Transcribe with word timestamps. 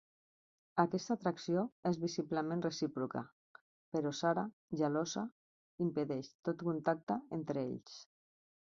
Aquesta 0.83 1.17
atracció 1.19 1.65
és 1.89 1.99
visiblement 2.05 2.65
recíproca, 2.67 3.23
però 3.97 4.15
Sara, 4.23 4.47
gelosa, 4.83 5.27
impedeix 5.89 6.35
tot 6.51 6.69
contacte 6.71 7.23
entre 7.43 7.69
ells. 7.71 8.05